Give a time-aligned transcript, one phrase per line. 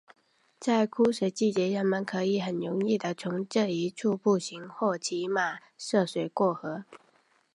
[0.59, 6.85] 在枯水季节人们可以很容易的从这一处步行或骑马涉水过河。